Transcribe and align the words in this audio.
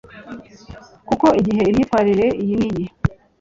Koko 1.07 1.25
igihe 1.39 1.61
imyitwarire 1.71 2.27
iyi 2.41 2.53
n 2.59 2.63
iyi 2.69 2.85